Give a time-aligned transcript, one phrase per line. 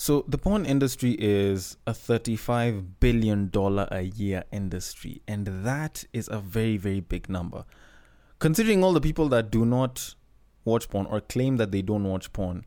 [0.00, 6.28] So the porn industry is a 35 billion dollar a year industry and that is
[6.28, 7.64] a very very big number.
[8.38, 10.14] Considering all the people that do not
[10.64, 12.64] watch porn or claim that they don't watch porn,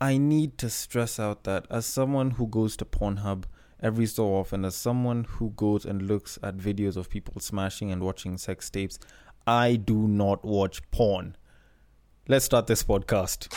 [0.00, 3.46] I need to stress out that as someone who goes to Pornhub
[3.82, 8.00] every so often, as someone who goes and looks at videos of people smashing and
[8.00, 9.00] watching sex tapes,
[9.44, 11.36] I do not watch porn.
[12.28, 13.52] Let's start this podcast.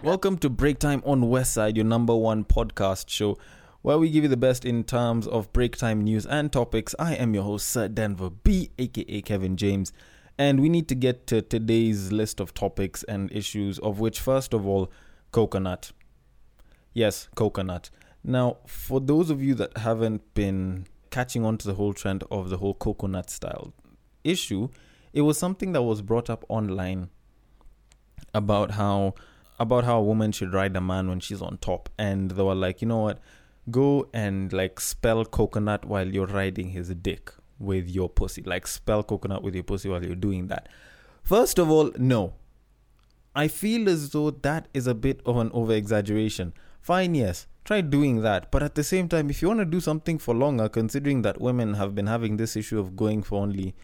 [0.00, 3.38] Welcome to Break Time on Westside, your number one podcast show,
[3.82, 6.94] where we give you the best in terms of break time news and topics.
[6.98, 9.92] I am your host, Sir Denver B, aka Kevin James,
[10.38, 14.54] and we need to get to today's list of topics and issues, of which, first
[14.54, 14.90] of all,
[15.30, 15.92] coconut.
[16.92, 17.90] Yes, coconut.
[18.24, 22.50] Now, for those of you that haven't been catching on to the whole trend of
[22.50, 23.72] the whole coconut style
[24.24, 24.68] issue,
[25.12, 27.10] it was something that was brought up online
[28.34, 29.14] about how
[29.62, 32.54] about how a woman should ride a man when she's on top, and they were
[32.54, 33.18] like, you know what,
[33.70, 39.02] go and like spell coconut while you're riding his dick with your pussy, like spell
[39.02, 40.68] coconut with your pussy while you're doing that.
[41.22, 42.34] First of all, no.
[43.34, 46.52] I feel as though that is a bit of an over exaggeration.
[46.80, 48.50] Fine, yes, try doing that.
[48.50, 51.40] But at the same time, if you want to do something for longer, considering that
[51.40, 53.74] women have been having this issue of going for only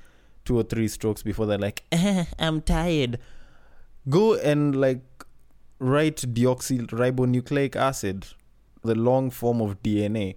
[0.44, 3.18] two or three strokes before they're like, eh, I'm tired,
[4.08, 5.00] go and like
[5.78, 8.26] write deoxyribonucleic acid,
[8.82, 10.36] the long form of DNA,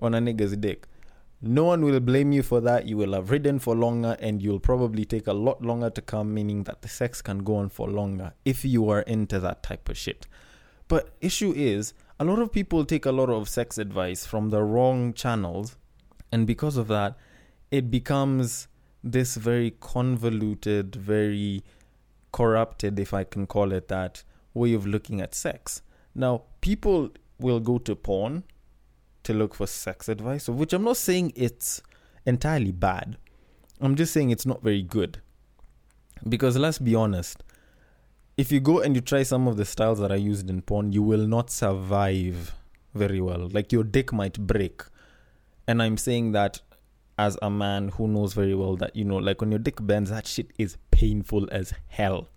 [0.00, 0.86] on a nigga's dick.
[1.40, 2.86] No one will blame you for that.
[2.86, 6.32] You will have ridden for longer and you'll probably take a lot longer to come,
[6.32, 9.88] meaning that the sex can go on for longer if you are into that type
[9.88, 10.26] of shit.
[10.88, 14.62] But issue is, a lot of people take a lot of sex advice from the
[14.62, 15.76] wrong channels,
[16.32, 17.16] and because of that,
[17.70, 18.68] it becomes
[19.02, 21.62] this very convoluted, very
[22.32, 25.82] corrupted, if I can call it that, way of looking at sex.
[26.14, 28.44] Now, people will go to porn
[29.24, 31.82] to look for sex advice, which I'm not saying it's
[32.24, 33.16] entirely bad.
[33.80, 35.20] I'm just saying it's not very good.
[36.28, 37.42] Because let's be honest,
[38.36, 40.92] if you go and you try some of the styles that are used in porn,
[40.92, 42.54] you will not survive
[42.94, 43.48] very well.
[43.52, 44.82] Like your dick might break.
[45.66, 46.60] And I'm saying that
[47.18, 50.10] as a man who knows very well that, you know, like when your dick bends,
[50.10, 52.28] that shit is painful as hell.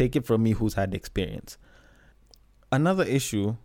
[0.00, 1.58] Take it from me who's had experience.
[2.72, 3.56] Another issue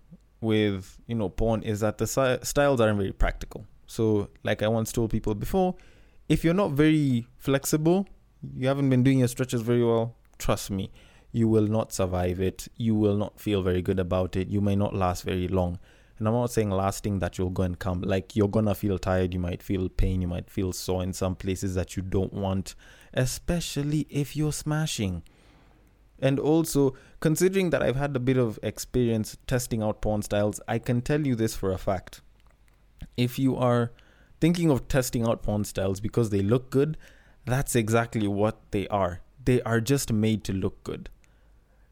[0.41, 2.05] with, you know, porn is that the
[2.43, 3.65] styles aren't very practical.
[3.87, 5.75] So, like I once told people before,
[6.27, 8.05] if you're not very flexible,
[8.53, 10.91] you haven't been doing your stretches very well, trust me,
[11.31, 12.67] you will not survive it.
[12.75, 14.49] You will not feel very good about it.
[14.49, 15.79] You may not last very long.
[16.19, 18.01] And I'm not saying lasting that you'll go and come.
[18.01, 21.37] Like you're gonna feel tired, you might feel pain, you might feel sore in some
[21.37, 22.75] places that you don't want,
[23.13, 25.23] especially if you're smashing.
[26.19, 30.79] And also, considering that I've had a bit of experience testing out porn styles, I
[30.79, 32.21] can tell you this for a fact.
[33.17, 33.91] If you are
[34.39, 36.97] thinking of testing out porn styles because they look good,
[37.45, 39.21] that's exactly what they are.
[39.43, 41.09] They are just made to look good.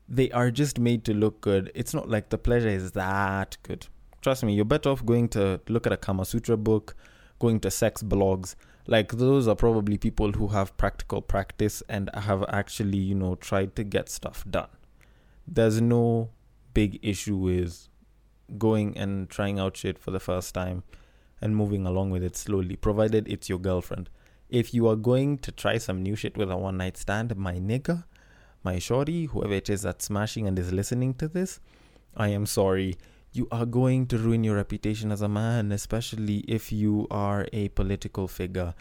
[0.07, 1.71] They are just made to look good.
[1.75, 3.87] It's not like the pleasure is that good.
[4.21, 6.95] Trust me, you're better off going to look at a Kama Sutra book,
[7.39, 8.55] going to sex blogs,
[8.85, 13.75] like those are probably people who have practical practice and have actually you know tried
[13.75, 14.69] to get stuff done.
[15.47, 16.29] There's no
[16.73, 17.87] big issue with
[18.57, 20.83] going and trying out shit for the first time
[21.41, 24.09] and moving along with it slowly provided it's your girlfriend.
[24.49, 27.55] If you are going to try some new shit with a one night stand my
[27.55, 28.03] nigga
[28.63, 31.59] my shorty whoever it is that's smashing and is listening to this
[32.15, 32.95] i am sorry
[33.33, 37.69] you are going to ruin your reputation as a man, especially if you are a
[37.69, 38.75] political figure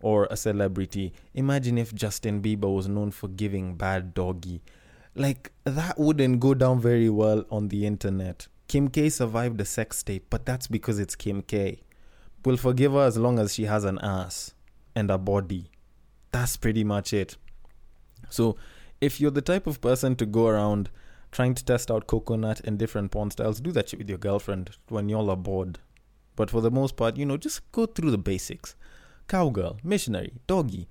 [0.00, 1.12] or a celebrity.
[1.34, 4.62] Imagine if Justin Bieber was known for giving bad doggy.
[5.16, 8.46] Like, that wouldn't go down very well on the internet.
[8.68, 11.80] Kim K survived the sex tape, but that's because it's Kim K.
[12.44, 14.54] We'll forgive her as long as she has an ass
[14.94, 15.70] and a body.
[16.30, 17.36] That's pretty much it.
[18.28, 18.56] So,
[19.00, 20.90] if you're the type of person to go around
[21.36, 24.70] trying to test out coconut and different porn styles, do that shit with your girlfriend
[24.88, 25.78] when y'all are bored.
[26.34, 28.74] But for the most part, you know, just go through the basics.
[29.28, 30.88] Cowgirl, missionary, doggy.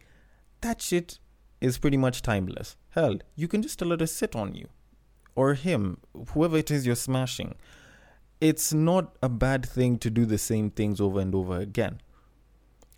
[0.61, 1.17] That shit
[1.61, 2.77] is pretty much timeless.
[2.91, 4.67] Hell, you can just tell her sit on you.
[5.35, 5.97] Or him,
[6.33, 7.55] whoever it is you're smashing.
[8.39, 12.01] It's not a bad thing to do the same things over and over again.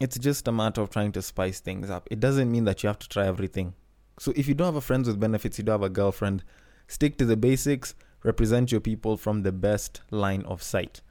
[0.01, 2.09] It's just a matter of trying to spice things up.
[2.11, 3.73] It doesn't mean that you have to try everything.
[4.19, 6.43] So if you don't have a friends with benefits, you don't have a girlfriend,
[6.87, 11.01] Stick to the basics, represent your people from the best line of sight.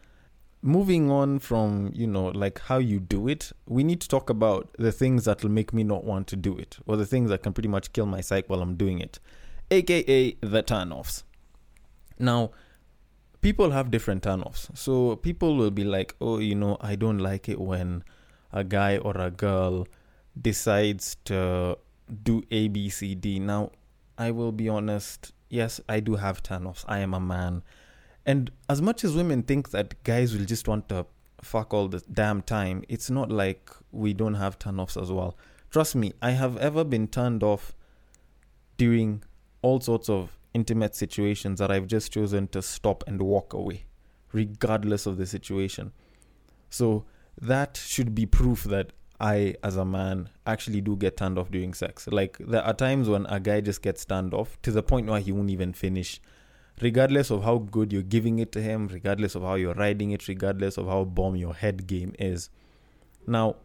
[0.63, 4.69] moving on from you know like how you do it we need to talk about
[4.79, 7.43] the things that will make me not want to do it or the things that
[7.43, 9.21] can pretty much kill my psyche while i'm doing it
[9.71, 11.25] aka the turn-offs.
[12.19, 12.51] Now
[13.41, 14.71] people have different turn-offs.
[14.75, 18.05] So people will be like oh you know i don't like it when
[18.53, 19.87] a guy or a girl
[20.41, 21.79] decides to
[22.23, 23.39] do a b c d.
[23.39, 23.71] Now
[24.19, 27.63] i will be honest yes i do have turn-offs i am a man
[28.27, 31.07] and as much as women think that guys will just want to
[31.41, 35.37] fuck all the damn time, it's not like we don't have turn offs as well.
[35.71, 37.75] Trust me, I have ever been turned off
[38.77, 39.23] during
[39.63, 43.85] all sorts of intimate situations that I've just chosen to stop and walk away,
[44.33, 45.93] regardless of the situation.
[46.69, 47.05] So
[47.41, 51.75] that should be proof that I, as a man, actually do get turned off during
[51.75, 52.07] sex.
[52.07, 55.21] Like there are times when a guy just gets turned off to the point where
[55.21, 56.21] he won't even finish
[56.81, 60.29] regardless of how good you're giving it to him, regardless of how you're riding it,
[60.29, 62.51] regardless of how bomb your head game is.
[63.27, 63.57] Now,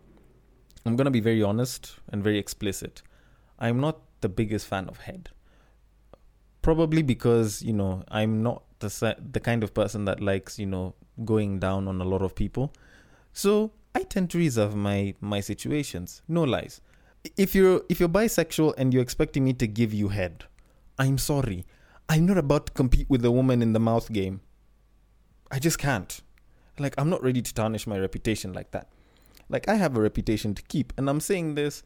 [0.86, 3.02] I'm going to be very honest and very explicit.
[3.60, 5.30] I'm not the biggest fan of head.
[6.62, 10.94] Probably because, you know, I'm not the the kind of person that likes, you know,
[11.26, 12.72] going down on a lot of people.
[13.34, 16.22] So, I tend to reserve my my situations.
[16.28, 16.82] No lies.
[17.38, 20.46] If you're if you're bisexual and you're expecting me to give you head,
[20.98, 21.66] I'm sorry.
[22.10, 24.42] I'm not about to compete with the woman in the mouth game.
[25.50, 26.20] I just can't.
[26.78, 28.90] Like, I'm not ready to tarnish my reputation like that.
[29.50, 30.94] Like, I have a reputation to keep.
[30.98, 31.84] And I'm saying this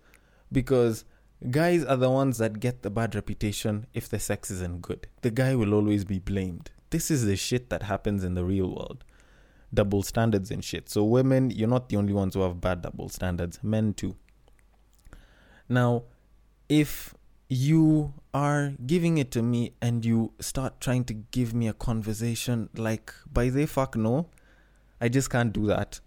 [0.52, 1.06] because
[1.52, 5.08] guys are the ones that get the bad reputation if the sex isn't good.
[5.22, 6.72] The guy will always be blamed.
[6.90, 9.04] This is the shit that happens in the real world.
[9.76, 10.90] Double standards and shit.
[10.90, 14.16] So, women, you're not the only ones who have bad double standards, men too.
[15.70, 16.04] Now,
[16.70, 17.14] if
[17.48, 22.70] you are giving it to me and you start trying to give me a conversation
[22.76, 24.28] like by the fuck no
[25.00, 26.00] i just can't do that.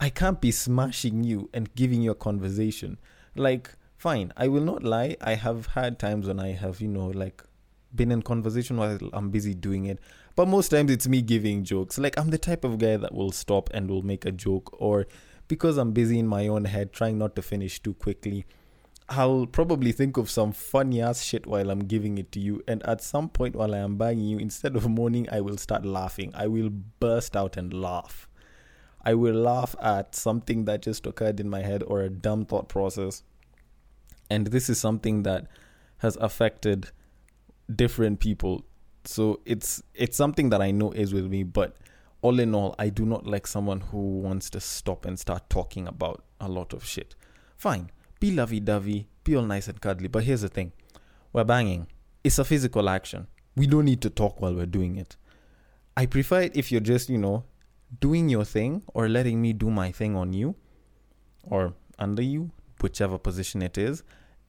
[0.00, 2.98] I can't be smashing you and giving you a conversation.
[3.34, 5.16] Like fine i will not lie.
[5.20, 7.42] I have had times when i have you know like
[7.94, 9.98] been in conversation while i'm busy doing it
[10.38, 13.32] but most times it's me giving jokes like i'm the type of guy that will
[13.32, 15.04] stop and will make a joke or
[15.48, 18.46] because i'm busy in my own head trying not to finish too quickly
[19.10, 22.62] I'll probably think of some funny ass shit while I'm giving it to you.
[22.68, 25.86] And at some point while I am banging you, instead of moaning, I will start
[25.86, 26.30] laughing.
[26.34, 28.28] I will burst out and laugh.
[29.02, 32.68] I will laugh at something that just occurred in my head or a dumb thought
[32.68, 33.22] process.
[34.28, 35.46] And this is something that
[35.98, 36.90] has affected
[37.74, 38.66] different people.
[39.08, 41.76] So it's it's something that I know is with me, but
[42.20, 45.86] all in all, I do not like someone who wants to stop and start talking
[45.86, 47.14] about a lot of shit.
[47.56, 47.90] Fine
[48.20, 50.08] be lovey dovey, be all nice and cuddly.
[50.08, 50.72] But here's the thing
[51.32, 51.86] we're banging,
[52.24, 53.26] it's a physical action.
[53.56, 55.16] We don't need to talk while we're doing it.
[55.96, 57.44] I prefer it if you're just, you know,
[58.00, 60.54] doing your thing or letting me do my thing on you
[61.42, 62.50] or under you,
[62.80, 64.04] whichever position it is,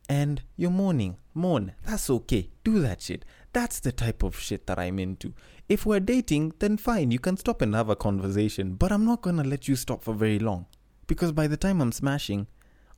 [0.07, 1.17] and you're moaning.
[1.33, 1.73] Moan.
[1.85, 2.49] That's okay.
[2.63, 3.25] Do that shit.
[3.51, 5.33] That's the type of shit that I'm into.
[5.67, 9.21] If we're dating, then fine, you can stop and have a conversation, but I'm not
[9.21, 10.67] gonna let you stop for very long.
[11.07, 12.47] Because by the time I'm smashing,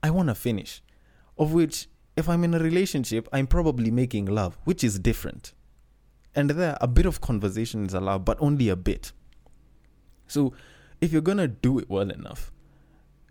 [0.03, 0.83] I want to finish.
[1.37, 1.87] Of which,
[2.17, 5.53] if I'm in a relationship, I'm probably making love, which is different.
[6.35, 9.13] And there, a bit of conversation is allowed, but only a bit.
[10.27, 10.53] So,
[10.99, 12.51] if you're gonna do it well enough,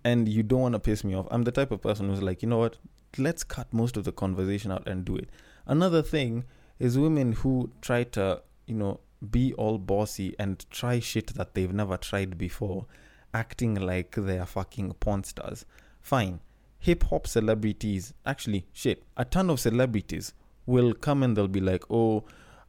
[0.05, 2.43] and you don't want to piss me off, I'm the type of person who's like,
[2.43, 2.79] you know what?
[3.19, 5.29] Let's cut most of the conversation out and do it.
[5.67, 6.45] Another thing
[6.81, 8.99] is women who try to, you know,
[9.31, 12.87] be all bossy and try shit that they've never tried before,
[13.33, 15.65] acting like they're fucking porn stars.
[16.01, 16.41] Fine
[16.81, 20.33] hip hop celebrities, actually, shit, a ton of celebrities
[20.67, 22.25] will come and they'll be like, oh,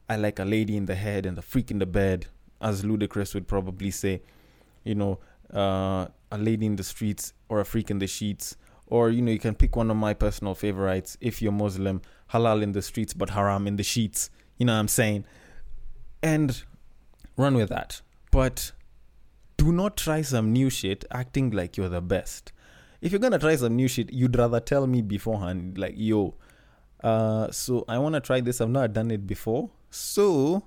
[0.08, 2.26] I like a lady in the head and a freak in the bed,
[2.60, 4.22] as Ludacris would probably say,
[4.84, 5.18] you know,
[5.52, 8.56] uh, a lady in the streets or a freak in the sheets.
[8.92, 12.62] Or, you know, you can pick one of my personal favorites if you're Muslim, halal
[12.62, 14.30] in the streets, but haram in the sheets.
[14.58, 15.24] You know what I'm saying?
[16.22, 16.62] And
[17.36, 18.02] run with that.
[18.30, 18.72] But
[19.56, 22.52] do not try some new shit acting like you're the best
[23.02, 26.34] if you're gonna try some new shit, you'd rather tell me beforehand, like, yo,
[27.02, 28.60] uh, so I wanna try this.
[28.60, 29.70] I've not done it before.
[29.90, 30.62] So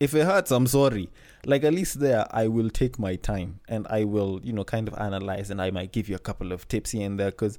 [0.00, 1.08] if it hurts, I'm sorry.
[1.46, 4.88] Like at least there, I will take my time and I will, you know, kind
[4.88, 7.58] of analyze and I might give you a couple of tips here and there because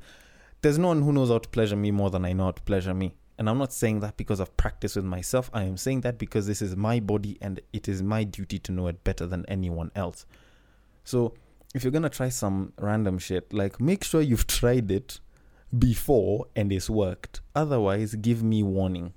[0.62, 2.62] there's no one who knows how to pleasure me more than I know how to
[2.64, 3.16] pleasure me.
[3.38, 5.50] And I'm not saying that because of practice with myself.
[5.54, 8.72] I am saying that because this is my body and it is my duty to
[8.72, 10.26] know it better than anyone else.
[11.04, 11.34] So
[11.74, 15.20] if you're gonna try some random shit, like make sure you've tried it
[15.78, 17.42] before and it's worked.
[17.56, 19.14] Otherwise, give me warning.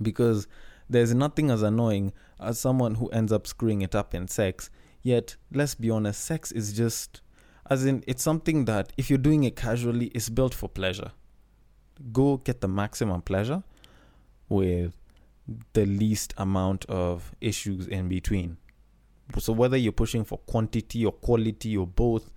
[0.00, 0.46] Because
[0.90, 4.70] there's nothing as annoying as someone who ends up screwing it up in sex,
[5.06, 7.20] Yet, let's be honest, sex is just,
[7.70, 11.12] as in, it's something that if you're doing it casually, it's built for pleasure.
[12.12, 13.62] Go get the maximum pleasure
[14.48, 14.96] with
[15.74, 18.56] the least amount of issues in between.
[19.38, 22.32] So, whether you're pushing for quantity or quality or both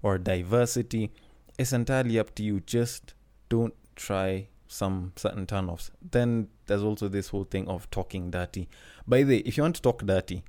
[0.00, 1.10] or diversity,
[1.58, 2.60] it's entirely up to you.
[2.60, 3.14] Just
[3.48, 5.90] don't try some certain turnoffs.
[6.00, 8.68] Then there's also this whole thing of talking dirty.
[9.06, 10.44] By the way, if you want to talk dirty,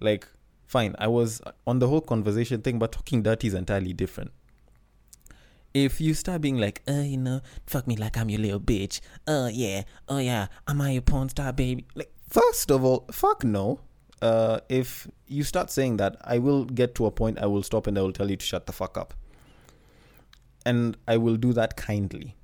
[0.00, 0.26] like
[0.66, 4.32] fine, I was on the whole conversation thing, but talking dirty is entirely different.
[5.72, 9.00] If you start being like, uh, you know, fuck me like I'm your little bitch.
[9.26, 11.86] Uh, yeah, oh yeah, am I a porn star, baby?
[11.94, 13.80] Like, first of all, fuck no.
[14.20, 17.86] Uh, if you start saying that, I will get to a point I will stop
[17.86, 19.14] and I will tell you to shut the fuck up.
[20.66, 22.34] And I will do that kindly.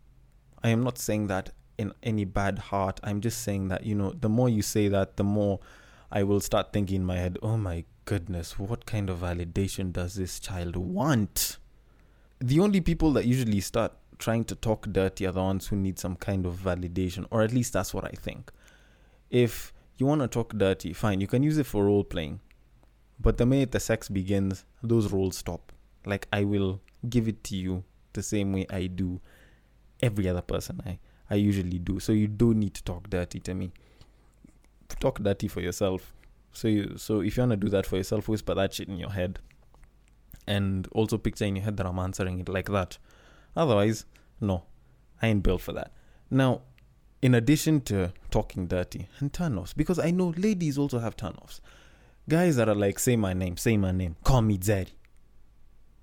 [0.66, 2.98] I am not saying that in any bad heart.
[3.04, 5.60] I'm just saying that, you know, the more you say that, the more
[6.10, 10.16] I will start thinking in my head, oh my goodness, what kind of validation does
[10.16, 11.58] this child want?
[12.40, 16.00] The only people that usually start trying to talk dirty are the ones who need
[16.00, 18.50] some kind of validation, or at least that's what I think.
[19.30, 22.40] If you want to talk dirty, fine, you can use it for role playing.
[23.20, 25.70] But the minute the sex begins, those roles stop.
[26.04, 29.20] Like, I will give it to you the same way I do
[30.00, 30.98] every other person I,
[31.30, 32.00] I usually do.
[32.00, 33.72] So you don't need to talk dirty to me.
[35.00, 36.14] Talk dirty for yourself.
[36.52, 39.10] So you so if you wanna do that for yourself, whisper that shit in your
[39.10, 39.38] head.
[40.46, 42.98] And also picture in your head that I'm answering it like that.
[43.56, 44.04] Otherwise,
[44.40, 44.64] no.
[45.20, 45.92] I ain't built for that.
[46.30, 46.62] Now,
[47.22, 51.60] in addition to talking dirty and turn-offs, because I know ladies also have turn-offs.
[52.28, 54.90] Guys that are like, say my name, say my name, call me Zeddy.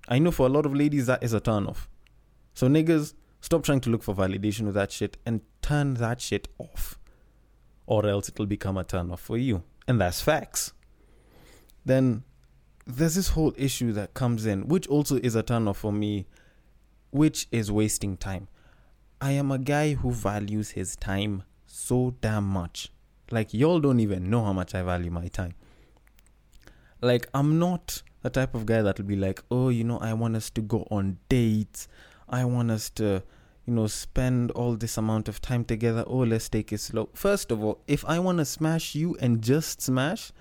[0.08, 1.88] I know for a lot of ladies that is a turn-off.
[2.54, 6.48] So niggas, Stop trying to look for validation with that shit and turn that shit
[6.56, 6.98] off.
[7.84, 9.64] Or else it'll become a turn off for you.
[9.86, 10.72] And that's facts.
[11.84, 12.24] Then
[12.86, 16.26] there's this whole issue that comes in, which also is a turn off for me,
[17.10, 18.48] which is wasting time.
[19.20, 22.90] I am a guy who values his time so damn much.
[23.30, 25.52] Like, y'all don't even know how much I value my time.
[27.02, 30.34] Like, I'm not the type of guy that'll be like, oh, you know, I want
[30.34, 31.88] us to go on dates.
[32.28, 33.22] I want us to,
[33.66, 36.04] you know, spend all this amount of time together.
[36.06, 37.10] Oh, let's take it slow.
[37.14, 40.32] First of all, if I want to smash you and just smash,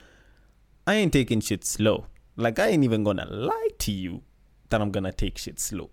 [0.85, 2.07] I ain't taking shit slow.
[2.35, 4.23] Like, I ain't even gonna lie to you
[4.69, 5.89] that I'm gonna take shit slow.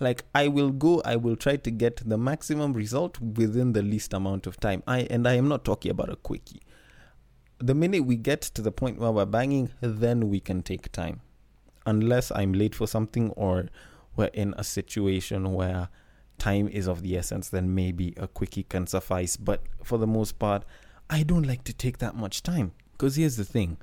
[0.00, 4.14] Like, I will go, I will try to get the maximum result within the least
[4.14, 4.82] amount of time.
[4.86, 6.62] I And I am not talking about a quickie.
[7.58, 11.20] The minute we get to the point where we're banging, then we can take time.
[11.86, 13.68] Unless I'm late for something or
[14.16, 15.88] we're in a situation where
[16.38, 19.36] time is of the essence, then maybe a quickie can suffice.
[19.36, 20.64] But for the most part,
[21.08, 22.72] I don't like to take that much time.
[22.92, 23.78] Because here's the thing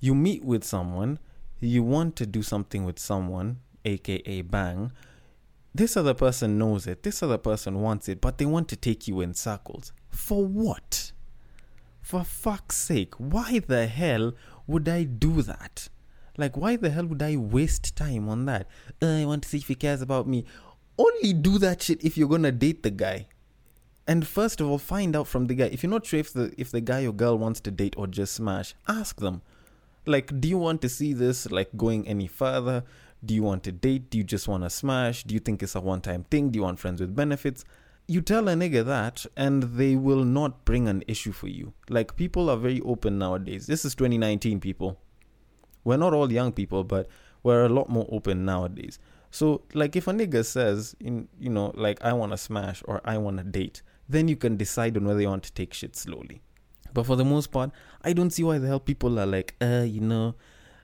[0.00, 1.18] you meet with someone,
[1.60, 4.92] you want to do something with someone, aka bang.
[5.74, 9.06] This other person knows it, this other person wants it, but they want to take
[9.06, 9.92] you in circles.
[10.08, 11.12] For what?
[12.00, 14.32] For fuck's sake, why the hell
[14.66, 15.88] would I do that?
[16.38, 18.66] Like, why the hell would I waste time on that?
[19.02, 20.44] Uh, I want to see if he cares about me.
[20.98, 23.28] Only do that shit if you're gonna date the guy.
[24.06, 25.66] And first of all, find out from the guy.
[25.66, 28.06] If you're not sure if the if the guy or girl wants to date or
[28.06, 29.42] just smash, ask them.
[30.06, 32.84] Like, do you want to see this like going any further?
[33.24, 34.10] Do you want to date?
[34.10, 35.24] Do you just want to smash?
[35.24, 36.50] Do you think it's a one time thing?
[36.50, 37.64] Do you want friends with benefits?
[38.06, 41.72] You tell a nigga that, and they will not bring an issue for you.
[41.88, 43.66] Like, people are very open nowadays.
[43.66, 45.00] This is 2019, people.
[45.86, 47.06] We're not all young people, but
[47.44, 48.98] we're a lot more open nowadays.
[49.30, 53.00] So, like, if a nigga says, in you know, like, I want to smash or
[53.04, 55.94] I want to date, then you can decide on whether you want to take shit
[55.94, 56.42] slowly.
[56.92, 57.70] But for the most part,
[58.02, 60.34] I don't see why the hell people are like, uh, you know,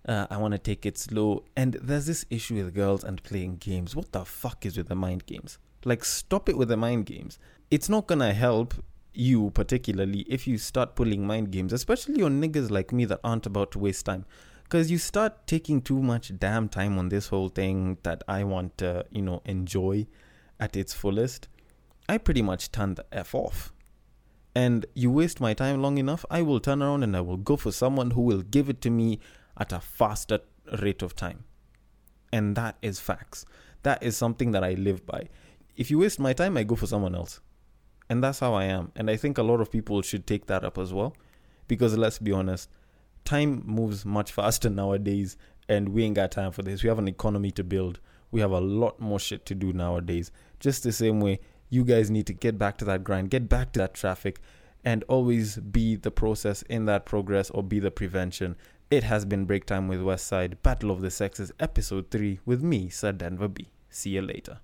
[0.08, 1.42] uh, I want to take it slow.
[1.56, 3.96] And there's this issue with girls and playing games.
[3.96, 5.58] What the fuck is with the mind games?
[5.84, 7.40] Like, stop it with the mind games.
[7.72, 8.74] It's not gonna help
[9.14, 13.46] you particularly if you start pulling mind games, especially on niggas like me that aren't
[13.46, 14.24] about to waste time
[14.72, 18.78] because you start taking too much damn time on this whole thing that I want
[18.78, 20.06] to, you know, enjoy
[20.58, 21.46] at its fullest.
[22.08, 23.70] I pretty much turn the F off.
[24.54, 27.58] And you waste my time long enough, I will turn around and I will go
[27.58, 29.20] for someone who will give it to me
[29.58, 30.38] at a faster
[30.80, 31.44] rate of time.
[32.32, 33.44] And that is facts.
[33.82, 35.28] That is something that I live by.
[35.76, 37.40] If you waste my time, I go for someone else.
[38.08, 38.90] And that's how I am.
[38.96, 41.14] And I think a lot of people should take that up as well.
[41.68, 42.70] Because let's be honest,
[43.24, 45.36] time moves much faster nowadays,
[45.68, 46.82] and we ain't got time for this.
[46.82, 48.00] We have an economy to build.
[48.30, 50.32] We have a lot more shit to do nowadays.
[50.60, 53.72] Just the same way, you guys need to get back to that grind, get back
[53.72, 54.40] to that traffic,
[54.84, 58.56] and always be the process in that progress or be the prevention.
[58.90, 62.88] It has been Break Time with Westside, Battle of the Sexes, Episode 3, with me,
[62.88, 63.70] Sir Denver B.
[63.88, 64.60] See you later.